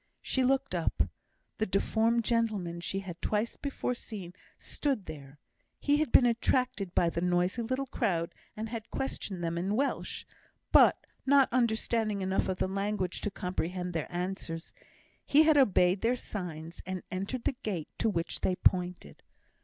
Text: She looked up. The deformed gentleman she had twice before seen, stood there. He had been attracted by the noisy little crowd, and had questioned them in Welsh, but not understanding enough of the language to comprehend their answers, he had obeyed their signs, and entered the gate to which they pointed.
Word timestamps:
She 0.23 0.43
looked 0.43 0.73
up. 0.73 1.03
The 1.59 1.67
deformed 1.67 2.23
gentleman 2.23 2.81
she 2.81 3.01
had 3.01 3.21
twice 3.21 3.55
before 3.55 3.93
seen, 3.93 4.33
stood 4.57 5.05
there. 5.05 5.37
He 5.79 5.97
had 5.97 6.11
been 6.11 6.25
attracted 6.25 6.95
by 6.95 7.11
the 7.11 7.21
noisy 7.21 7.61
little 7.61 7.85
crowd, 7.85 8.33
and 8.57 8.67
had 8.69 8.89
questioned 8.89 9.43
them 9.43 9.59
in 9.59 9.75
Welsh, 9.75 10.25
but 10.71 11.05
not 11.27 11.49
understanding 11.51 12.21
enough 12.23 12.49
of 12.49 12.57
the 12.57 12.67
language 12.67 13.21
to 13.21 13.29
comprehend 13.29 13.93
their 13.93 14.11
answers, 14.11 14.73
he 15.23 15.43
had 15.43 15.55
obeyed 15.55 16.01
their 16.01 16.15
signs, 16.15 16.81
and 16.87 17.03
entered 17.11 17.43
the 17.43 17.57
gate 17.61 17.89
to 17.99 18.09
which 18.09 18.41
they 18.41 18.55
pointed. 18.55 19.21